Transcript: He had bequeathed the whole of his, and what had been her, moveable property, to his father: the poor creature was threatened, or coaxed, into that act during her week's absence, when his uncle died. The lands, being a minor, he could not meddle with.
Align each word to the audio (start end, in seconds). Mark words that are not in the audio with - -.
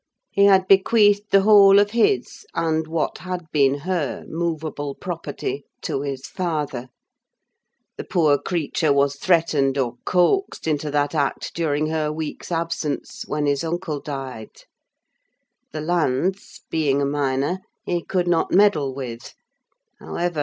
He 0.31 0.45
had 0.45 0.67
bequeathed 0.67 1.29
the 1.29 1.41
whole 1.41 1.77
of 1.77 1.91
his, 1.91 2.43
and 2.55 2.87
what 2.87 3.19
had 3.19 3.41
been 3.51 3.81
her, 3.81 4.23
moveable 4.27 4.95
property, 4.95 5.63
to 5.83 6.01
his 6.01 6.25
father: 6.25 6.89
the 7.97 8.03
poor 8.03 8.39
creature 8.39 8.91
was 8.91 9.15
threatened, 9.17 9.77
or 9.77 9.97
coaxed, 10.03 10.65
into 10.67 10.89
that 10.89 11.13
act 11.13 11.53
during 11.53 11.85
her 11.85 12.11
week's 12.11 12.51
absence, 12.51 13.25
when 13.27 13.45
his 13.45 13.63
uncle 13.63 13.99
died. 13.99 14.63
The 15.71 15.81
lands, 15.81 16.63
being 16.71 16.99
a 16.99 17.05
minor, 17.05 17.59
he 17.85 18.03
could 18.03 18.27
not 18.27 18.51
meddle 18.51 18.95
with. 18.95 19.35